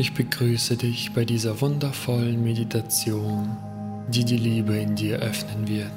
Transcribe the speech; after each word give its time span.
Ich 0.00 0.14
begrüße 0.14 0.78
dich 0.78 1.12
bei 1.12 1.26
dieser 1.26 1.60
wundervollen 1.60 2.42
Meditation, 2.42 3.54
die 4.08 4.24
die 4.24 4.38
Liebe 4.38 4.74
in 4.78 4.96
dir 4.96 5.18
öffnen 5.18 5.68
wird. 5.68 5.92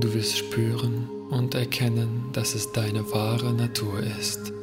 Du 0.00 0.14
wirst 0.14 0.38
spüren 0.38 1.06
und 1.28 1.54
erkennen, 1.54 2.30
dass 2.32 2.54
es 2.54 2.72
deine 2.72 3.12
wahre 3.12 3.52
Natur 3.52 4.00
ist. 4.18 4.54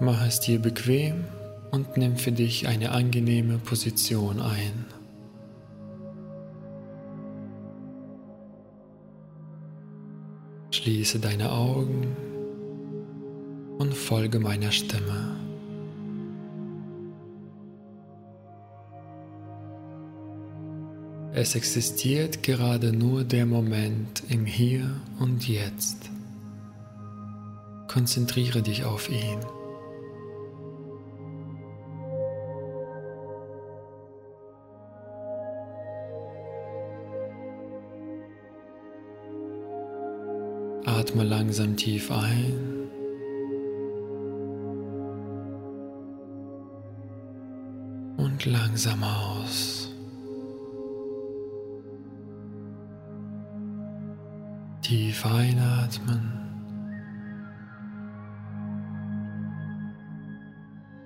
Mach 0.00 0.26
es 0.26 0.38
dir 0.40 0.58
bequem 0.58 1.24
und 1.70 1.96
nimm 1.96 2.16
für 2.16 2.32
dich 2.32 2.68
eine 2.68 2.90
angenehme 2.90 3.56
Position 3.56 4.38
ein. 4.38 5.01
Schließe 10.82 11.20
deine 11.20 11.52
Augen 11.52 12.08
und 13.78 13.94
folge 13.94 14.40
meiner 14.40 14.72
Stimme. 14.72 15.36
Es 21.34 21.54
existiert 21.54 22.42
gerade 22.42 22.92
nur 22.92 23.22
der 23.22 23.46
Moment 23.46 24.24
im 24.28 24.44
Hier 24.44 24.90
und 25.20 25.46
Jetzt. 25.46 26.10
Konzentriere 27.86 28.60
dich 28.60 28.82
auf 28.82 29.08
ihn. 29.08 29.38
Atme 41.12 41.24
langsam 41.24 41.76
tief 41.76 42.10
ein. 42.10 42.88
Und 48.16 48.46
langsam 48.46 49.04
aus. 49.04 49.90
Tief 54.80 55.26
einatmen 55.26 56.32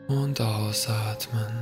und 0.07 0.41
ausatmen. 0.41 1.53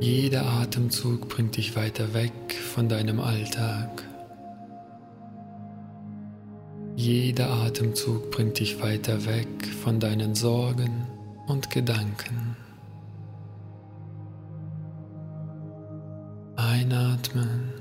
Jeder 0.00 0.46
Atemzug 0.46 1.28
bringt 1.28 1.56
dich 1.56 1.74
weiter 1.74 2.14
weg 2.14 2.32
von 2.52 2.88
deinem 2.88 3.18
Alltag. 3.18 4.11
Jeder 6.94 7.50
Atemzug 7.50 8.30
bringt 8.30 8.58
dich 8.58 8.80
weiter 8.82 9.24
weg 9.24 9.66
von 9.82 9.98
deinen 9.98 10.34
Sorgen 10.34 11.06
und 11.46 11.70
Gedanken. 11.70 12.56
Einatmen 16.56 17.72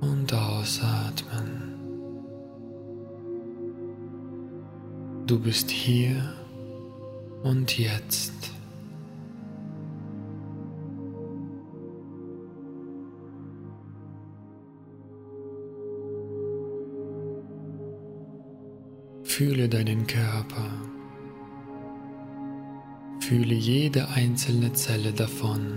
und 0.00 0.32
ausatmen. 0.32 1.74
Du 5.26 5.38
bist 5.40 5.70
hier 5.70 6.34
und 7.42 7.78
jetzt. 7.78 8.57
Fühle 19.28 19.68
deinen 19.68 20.06
Körper. 20.06 20.64
Fühle 23.20 23.54
jede 23.54 24.08
einzelne 24.08 24.72
Zelle 24.72 25.12
davon. 25.12 25.74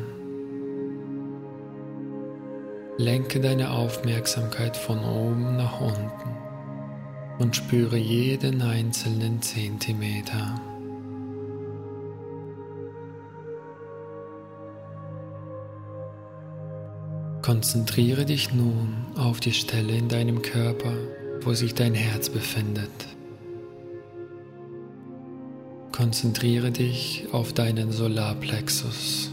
Lenke 2.98 3.42
deine 3.42 3.72
Aufmerksamkeit 3.72 4.78
von 4.78 5.00
oben 5.00 5.58
nach 5.58 5.80
unten 5.82 6.30
und 7.40 7.56
spüre 7.56 7.98
jeden 7.98 8.62
einzelnen 8.62 9.42
Zentimeter. 9.42 10.60
Konzentriere 17.42 18.26
dich 18.26 18.54
nun 18.54 19.06
auf 19.18 19.42
die 19.42 19.54
Stelle 19.54 19.94
in 19.94 20.08
deinem 20.08 20.42
Körper, 20.42 20.94
wo 21.42 21.54
sich 21.54 21.76
dein 21.76 21.94
Herz 21.94 22.30
befindet. 22.30 22.90
Konzentriere 25.92 26.72
dich 26.72 27.28
auf 27.32 27.54
deinen 27.54 27.92
Solarplexus. 27.92 29.30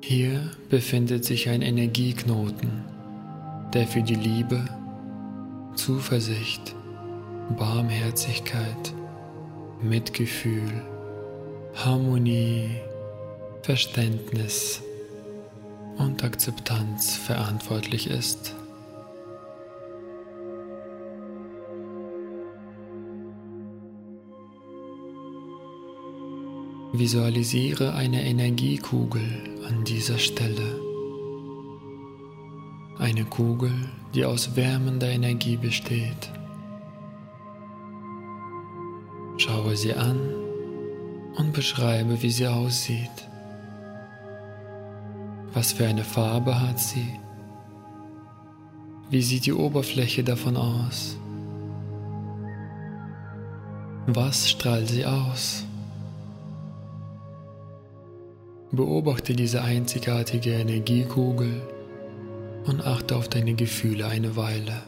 Hier 0.00 0.50
befindet 0.70 1.24
sich 1.24 1.48
ein 1.48 1.60
Energieknoten, 1.60 2.84
der 3.74 3.86
für 3.86 4.02
die 4.02 4.14
Liebe, 4.14 4.64
Zuversicht, 5.74 6.74
Barmherzigkeit, 7.58 8.94
Mitgefühl, 9.82 10.82
Harmonie, 11.74 12.70
Verständnis 13.62 14.80
und 15.98 16.24
Akzeptanz 16.24 17.16
verantwortlich 17.16 18.08
ist. 18.08 18.54
Visualisiere 26.98 27.94
eine 27.94 28.24
Energiekugel 28.24 29.22
an 29.68 29.84
dieser 29.84 30.18
Stelle. 30.18 30.80
Eine 32.98 33.24
Kugel, 33.24 33.70
die 34.14 34.24
aus 34.24 34.56
wärmender 34.56 35.08
Energie 35.08 35.56
besteht. 35.56 36.32
Schaue 39.36 39.76
sie 39.76 39.94
an 39.94 40.18
und 41.36 41.52
beschreibe, 41.52 42.20
wie 42.20 42.30
sie 42.30 42.48
aussieht. 42.48 43.28
Was 45.54 45.74
für 45.74 45.86
eine 45.86 46.02
Farbe 46.02 46.60
hat 46.60 46.80
sie? 46.80 47.20
Wie 49.08 49.22
sieht 49.22 49.46
die 49.46 49.52
Oberfläche 49.52 50.24
davon 50.24 50.56
aus? 50.56 51.16
Was 54.08 54.50
strahlt 54.50 54.88
sie 54.88 55.06
aus? 55.06 55.67
Beobachte 58.70 59.32
diese 59.32 59.62
einzigartige 59.62 60.50
Energiekugel 60.52 61.62
und 62.66 62.82
achte 62.82 63.16
auf 63.16 63.26
deine 63.28 63.54
Gefühle 63.54 64.06
eine 64.06 64.36
Weile. 64.36 64.82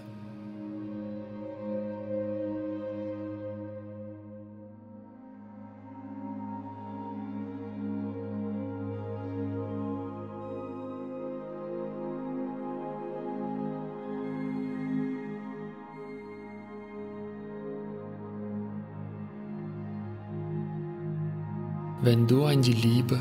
Wenn 22.03 22.27
du 22.27 22.45
an 22.45 22.61
die 22.61 22.73
Liebe 22.73 23.19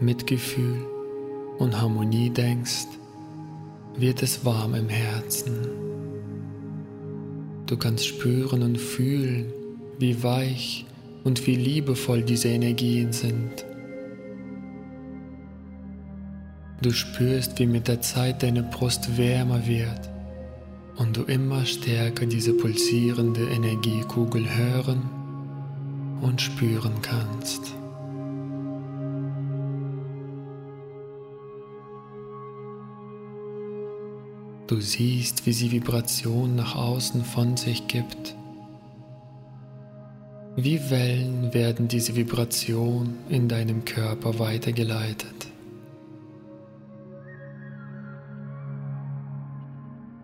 Mitgefühl 0.00 0.86
und 1.58 1.80
Harmonie 1.80 2.30
denkst, 2.30 2.86
wird 3.96 4.22
es 4.22 4.44
warm 4.44 4.74
im 4.74 4.88
Herzen. 4.88 5.66
Du 7.66 7.76
kannst 7.76 8.06
spüren 8.06 8.62
und 8.62 8.78
fühlen, 8.78 9.52
wie 9.98 10.22
weich 10.22 10.86
und 11.24 11.46
wie 11.48 11.56
liebevoll 11.56 12.22
diese 12.22 12.48
Energien 12.48 13.12
sind. 13.12 13.66
Du 16.80 16.92
spürst, 16.92 17.58
wie 17.58 17.66
mit 17.66 17.88
der 17.88 18.00
Zeit 18.00 18.44
deine 18.44 18.62
Brust 18.62 19.18
wärmer 19.18 19.66
wird 19.66 20.08
und 20.96 21.16
du 21.16 21.24
immer 21.24 21.66
stärker 21.66 22.26
diese 22.26 22.52
pulsierende 22.52 23.48
Energiekugel 23.48 24.46
hören 24.48 25.02
und 26.22 26.40
spüren 26.40 27.02
kannst. 27.02 27.74
Du 34.68 34.80
siehst, 34.80 35.46
wie 35.46 35.52
sie 35.52 35.72
Vibration 35.72 36.54
nach 36.54 36.76
außen 36.76 37.24
von 37.24 37.56
sich 37.56 37.88
gibt, 37.88 38.36
Wie 40.60 40.90
Wellen 40.90 41.54
werden 41.54 41.86
diese 41.86 42.16
Vibration 42.16 43.14
in 43.28 43.46
deinem 43.46 43.84
Körper 43.84 44.40
weitergeleitet. 44.40 45.46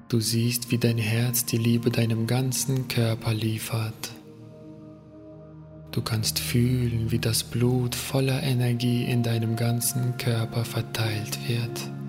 Du 0.09 0.19
siehst, 0.19 0.73
wie 0.73 0.79
dein 0.79 0.99
Herz 0.99 1.45
die 1.45 1.57
Liebe 1.57 1.91
deinem 1.91 2.27
ganzen 2.27 2.89
Körper 2.89 3.33
liefert. 3.33 4.11
Du 5.93 6.03
kannst 6.03 6.41
fühlen, 6.41 7.13
wie 7.13 7.21
das 7.21 7.45
Blut 7.45 7.95
voller 7.95 8.43
Energie 8.43 9.05
in 9.05 9.23
deinem 9.23 9.55
ganzen 9.55 10.17
Körper 10.17 10.65
verteilt 10.65 11.39
wird. 11.49 12.04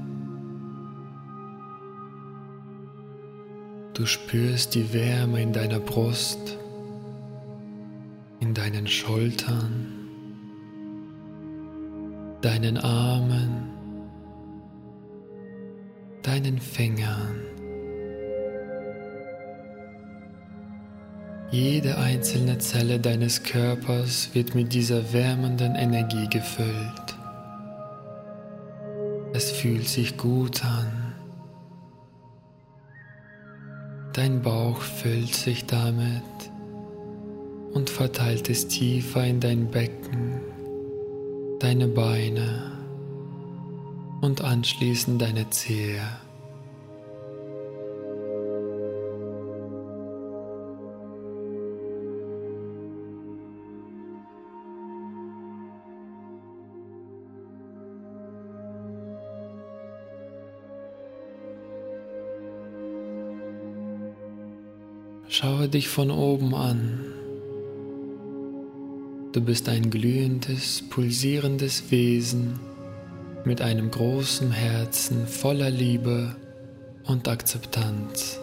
Du 3.96 4.06
spürst 4.06 4.76
die 4.76 4.94
Wärme 4.94 5.42
in 5.42 5.54
deiner 5.54 5.80
Brust 5.80 6.58
in 8.42 8.54
deinen 8.54 8.88
Schultern, 8.88 9.88
deinen 12.42 12.78
Armen, 12.78 13.70
deinen 16.22 16.60
Fingern. 16.60 17.42
Jede 21.50 21.98
einzelne 21.98 22.58
Zelle 22.58 23.00
deines 23.00 23.44
Körpers 23.44 24.30
wird 24.34 24.56
mit 24.56 24.74
dieser 24.74 25.14
wärmenden 25.14 25.76
Energie 25.76 26.28
gefüllt. 26.28 27.16
Es 29.34 29.52
fühlt 29.52 29.88
sich 29.88 30.18
gut 30.18 30.66
an. 30.66 31.05
Dein 34.16 34.42
Bauch 34.42 34.80
füllt 34.80 35.36
sich 35.36 35.66
damit 35.66 36.24
und 37.74 37.90
verteilt 37.90 38.50
es 38.50 38.70
tiefer 38.70 39.26
in 39.26 39.42
dein 39.42 39.70
Becken, 39.70 40.40
deine 41.60 41.90
Beine 41.90 42.72
und 44.22 44.40
anschließend 44.40 45.22
deine 45.22 45.50
Zehe. 45.50 46.00
Schaue 65.38 65.68
dich 65.68 65.90
von 65.90 66.12
oben 66.12 66.56
an. 66.56 66.98
Du 69.34 69.42
bist 69.42 69.68
ein 69.68 69.90
glühendes, 69.90 70.82
pulsierendes 70.90 71.92
Wesen 71.92 72.58
mit 73.44 73.60
einem 73.60 73.92
großen 73.92 74.50
Herzen 74.54 75.28
voller 75.28 75.70
Liebe 75.70 76.38
und 77.04 77.28
Akzeptanz. 77.28 78.40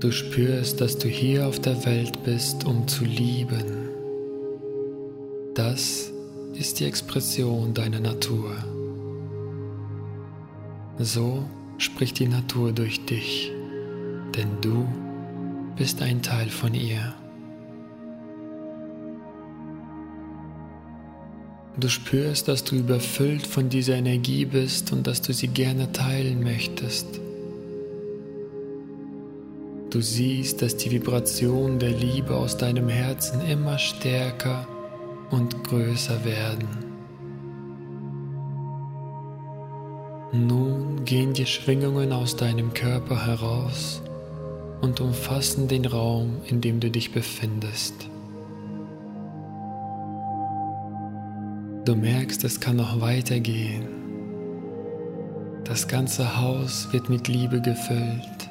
Du 0.00 0.10
spürst, 0.10 0.80
dass 0.80 0.98
du 0.98 1.06
hier 1.06 1.46
auf 1.46 1.60
der 1.60 1.86
Welt 1.86 2.24
bist, 2.24 2.64
um 2.64 2.88
zu 2.88 3.04
lieben. 3.04 3.88
Das 5.54 6.10
ist 6.54 6.80
die 6.80 6.86
Expression 6.86 7.72
deiner 7.72 8.00
Natur. 8.00 8.56
So 10.98 11.44
spricht 11.78 12.18
die 12.18 12.28
Natur 12.28 12.72
durch 12.72 13.04
dich, 13.06 13.52
denn 14.36 14.60
du 14.60 14.86
bist 15.76 16.02
ein 16.02 16.22
Teil 16.22 16.48
von 16.48 16.74
ihr. 16.74 17.14
Du 21.78 21.88
spürst, 21.88 22.48
dass 22.48 22.64
du 22.64 22.74
überfüllt 22.74 23.46
von 23.46 23.68
dieser 23.68 23.94
Energie 23.94 24.44
bist 24.44 24.90
und 24.92 25.06
dass 25.06 25.22
du 25.22 25.32
sie 25.32 25.46
gerne 25.46 25.92
teilen 25.92 26.42
möchtest. 26.42 27.06
Du 29.90 30.02
siehst, 30.02 30.60
dass 30.60 30.76
die 30.76 30.90
Vibrationen 30.90 31.78
der 31.78 31.92
Liebe 31.92 32.34
aus 32.34 32.56
deinem 32.56 32.88
Herzen 32.88 33.40
immer 33.42 33.78
stärker 33.78 34.66
und 35.30 35.62
größer 35.64 36.24
werden. 36.24 36.87
Nun 40.32 41.06
gehen 41.06 41.32
die 41.32 41.46
Schwingungen 41.46 42.12
aus 42.12 42.36
deinem 42.36 42.74
Körper 42.74 43.26
heraus 43.26 44.02
und 44.82 45.00
umfassen 45.00 45.68
den 45.68 45.86
Raum, 45.86 46.42
in 46.46 46.60
dem 46.60 46.80
du 46.80 46.90
dich 46.90 47.12
befindest. 47.12 47.94
Du 51.86 51.96
merkst, 51.96 52.44
es 52.44 52.60
kann 52.60 52.76
noch 52.76 53.00
weitergehen. 53.00 53.88
Das 55.64 55.88
ganze 55.88 56.38
Haus 56.38 56.92
wird 56.92 57.08
mit 57.08 57.28
Liebe 57.28 57.62
gefüllt. 57.62 58.50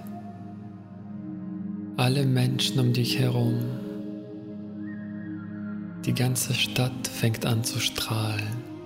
Alle 1.95 2.25
Menschen 2.25 2.79
um 2.79 2.94
dich 2.94 3.19
herum. 3.19 3.59
Die 6.06 6.13
ganze 6.13 6.56
Stadt 6.56 7.07
fängt 7.07 7.45
an 7.45 7.63
zu 7.63 7.79
strahlen. 7.79 8.76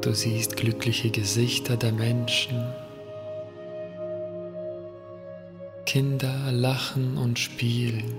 Du 0.00 0.14
siehst 0.14 0.56
glückliche 0.56 1.10
Gesichter 1.10 1.76
der 1.76 1.92
Menschen 1.92 2.72
Kinder 5.86 6.52
lachen 6.52 7.16
und 7.16 7.38
spielen. 7.38 8.12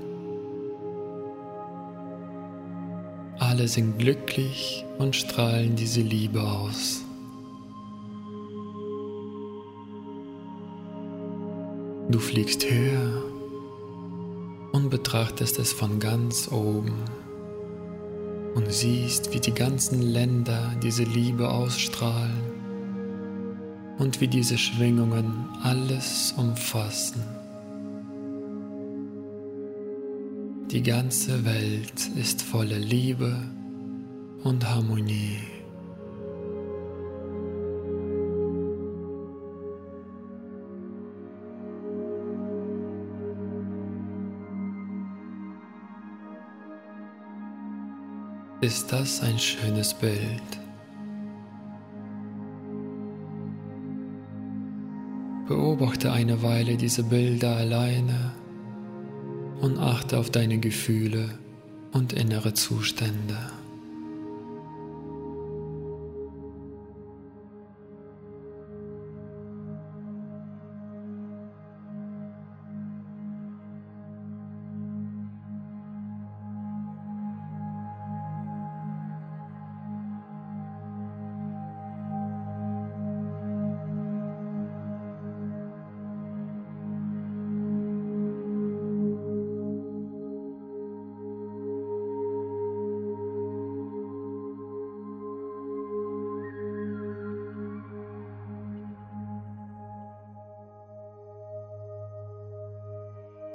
Alle 3.37 3.67
sind 3.67 3.99
glücklich 3.99 4.83
und 4.97 5.15
strahlen 5.15 5.75
diese 5.75 6.01
Liebe 6.01 6.41
aus. 6.41 7.03
Du 12.09 12.17
fliegst 12.17 12.65
höher 12.69 13.23
und 14.71 14.89
betrachtest 14.89 15.59
es 15.59 15.71
von 15.71 15.99
ganz 15.99 16.51
oben 16.51 17.06
und 18.56 18.71
siehst, 18.71 19.33
wie 19.33 19.39
die 19.39 19.53
ganzen 19.53 20.01
Länder 20.01 20.73
diese 20.81 21.03
Liebe 21.03 21.49
ausstrahlen 21.49 22.41
und 23.97 24.21
wie 24.21 24.27
diese 24.27 24.57
Schwingungen 24.57 25.45
alles 25.61 26.33
umfassen. 26.37 27.21
Die 30.71 30.83
ganze 30.83 31.45
Welt 31.45 32.09
ist 32.15 32.41
voller 32.41 32.77
Liebe 32.77 33.35
und 34.44 34.69
Harmonie. 34.69 35.39
Ist 48.61 48.92
das 48.92 49.21
ein 49.21 49.39
schönes 49.39 49.94
Bild? 49.94 50.42
Beobachte 55.47 56.11
eine 56.11 56.44
Weile 56.44 56.75
diese 56.75 57.04
Bilder 57.04 57.56
alleine 57.56 58.33
und 59.61 59.80
achte 59.80 60.18
auf 60.18 60.30
deine 60.30 60.57
Gefühle 60.57 61.39
und 61.94 62.11
innere 62.11 62.54
Zustände. 62.54 63.37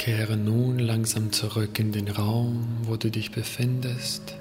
Kehre 0.04 0.36
nun 0.36 0.78
langsam 0.78 1.32
zurück 1.32 1.78
in 1.78 1.90
den 1.90 2.08
Raum, 2.08 2.66
wo 2.82 2.96
du 2.96 3.10
dich 3.10 3.30
befindest. 3.30 4.36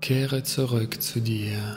Kehre 0.00 0.42
zurück 0.42 1.00
zu 1.00 1.20
dir. 1.20 1.76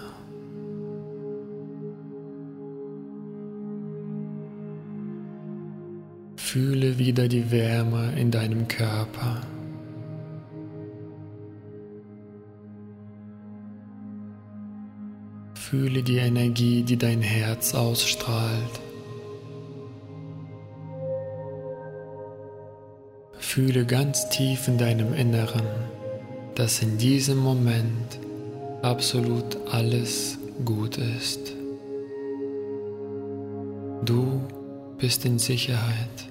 Fühle 6.36 6.98
wieder 6.98 7.28
die 7.28 7.52
Wärme 7.52 8.14
in 8.20 8.32
deinem 8.32 8.68
Körper. 8.68 9.42
Fühle 15.54 16.02
die 16.02 16.18
Energie, 16.18 16.82
die 16.82 16.98
dein 16.98 17.22
Herz 17.22 17.76
ausstrahlt. 17.76 18.87
Fühle 23.58 23.88
ganz 23.88 24.30
tief 24.30 24.68
in 24.68 24.78
deinem 24.78 25.16
Inneren, 25.16 25.66
dass 26.54 26.84
in 26.84 27.00
diesem 27.00 27.40
Moment 27.40 28.20
absolut 28.84 29.58
alles 29.72 30.38
gut 30.64 31.00
ist. 31.00 31.56
Du 34.06 34.44
bist 35.00 35.26
in 35.26 35.40
Sicherheit. 35.40 36.30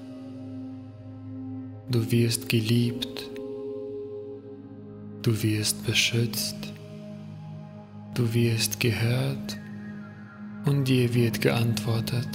Du 1.91 2.09
wirst 2.13 2.49
geliebt. 2.49 3.29
Du 5.23 5.43
wirst 5.43 5.85
beschützt. 5.85 6.55
Du 8.15 8.33
wirst 8.35 8.79
gehört 8.79 9.59
und 10.65 10.87
dir 10.87 11.13
wird 11.13 11.41
geantwortet. 11.41 12.29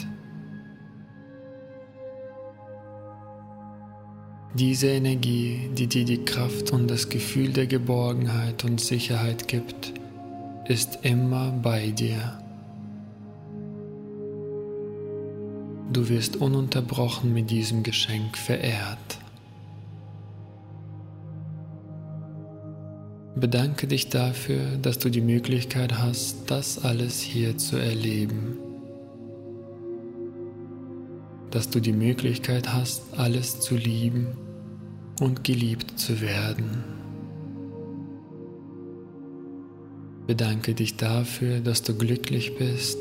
Diese 4.53 4.87
Energie, 4.87 5.69
die 5.77 5.87
dir 5.87 6.03
die 6.03 6.25
Kraft 6.25 6.71
und 6.71 6.89
das 6.89 7.07
Gefühl 7.07 7.53
der 7.53 7.67
Geborgenheit 7.67 8.65
und 8.65 8.81
Sicherheit 8.81 9.47
gibt, 9.47 9.93
ist 10.65 10.99
immer 11.03 11.51
bei 11.51 11.91
dir. 11.91 12.37
Du 15.93 16.09
wirst 16.09 16.35
ununterbrochen 16.35 17.33
mit 17.33 17.49
diesem 17.49 17.83
Geschenk 17.83 18.37
verehrt. 18.37 19.19
Bedanke 23.35 23.87
dich 23.87 24.09
dafür, 24.09 24.77
dass 24.81 24.99
du 24.99 25.09
die 25.09 25.21
Möglichkeit 25.21 25.97
hast, 25.97 26.51
das 26.51 26.83
alles 26.83 27.21
hier 27.21 27.57
zu 27.57 27.77
erleben. 27.77 28.57
Dass 31.51 31.69
du 31.69 31.79
die 31.79 31.93
Möglichkeit 31.93 32.73
hast, 32.73 33.03
alles 33.17 33.59
zu 33.59 33.75
lieben 33.75 34.27
und 35.19 35.43
geliebt 35.43 35.99
zu 35.99 36.21
werden. 36.21 36.83
Bedanke 40.27 40.73
dich 40.73 40.97
dafür, 40.97 41.59
dass 41.59 41.83
du 41.83 41.93
glücklich 41.93 42.57
bist 42.57 42.97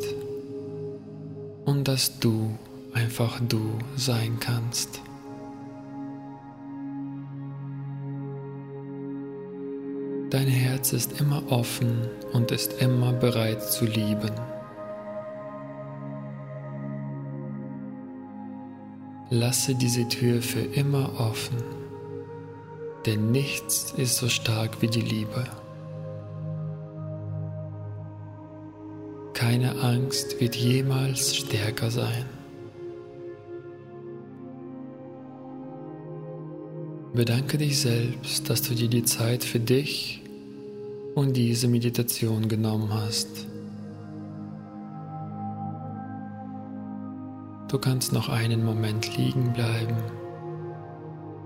und 1.64 1.86
dass 1.86 2.18
du 2.18 2.58
einfach 2.92 3.40
du 3.48 3.78
sein 3.96 4.38
kannst. 4.40 5.00
Dein 10.30 10.46
Herz 10.46 10.92
ist 10.92 11.20
immer 11.20 11.42
offen 11.50 12.08
und 12.32 12.52
ist 12.52 12.80
immer 12.80 13.12
bereit 13.12 13.62
zu 13.64 13.84
lieben. 13.84 14.30
Lasse 19.32 19.76
diese 19.76 20.08
Tür 20.08 20.42
für 20.42 20.58
immer 20.60 21.20
offen, 21.20 21.56
denn 23.06 23.30
nichts 23.30 23.92
ist 23.96 24.16
so 24.16 24.28
stark 24.28 24.82
wie 24.82 24.88
die 24.88 25.02
Liebe. 25.02 25.44
Keine 29.32 29.80
Angst 29.82 30.40
wird 30.40 30.56
jemals 30.56 31.36
stärker 31.36 31.92
sein. 31.92 32.24
Bedanke 37.14 37.56
dich 37.56 37.78
selbst, 37.78 38.50
dass 38.50 38.62
du 38.62 38.74
dir 38.74 38.88
die 38.88 39.04
Zeit 39.04 39.44
für 39.44 39.60
dich 39.60 40.22
und 41.14 41.36
diese 41.36 41.68
Meditation 41.68 42.48
genommen 42.48 42.92
hast. 42.92 43.46
Du 47.70 47.78
kannst 47.78 48.12
noch 48.12 48.28
einen 48.28 48.64
Moment 48.64 49.16
liegen 49.16 49.52
bleiben 49.52 49.96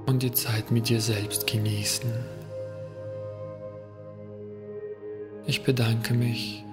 und 0.07 0.23
die 0.23 0.33
Zeit 0.33 0.71
mit 0.71 0.89
dir 0.89 1.03
selbst 1.03 1.47
genießen. 1.47 2.11
Ich 5.47 5.65
bedanke 5.65 6.15
mich 6.15 6.65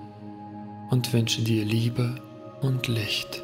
und 0.89 1.11
wünsche 1.11 1.41
dir 1.41 1.65
Liebe 1.65 2.15
und 2.61 2.87
Licht. 2.87 3.43